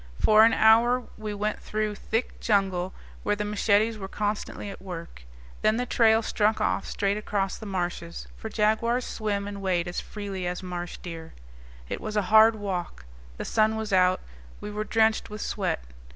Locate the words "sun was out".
13.45-14.21